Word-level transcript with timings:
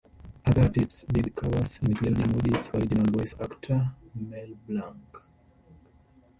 Other 0.47 0.63
artists 0.63 1.03
did 1.13 1.35
covers, 1.35 1.77
including 1.83 2.33
Woody's 2.33 2.71
original 2.73 3.05
voice 3.15 3.35
actor, 3.39 3.91
Mel 4.15 4.47
Blanc. 4.67 4.97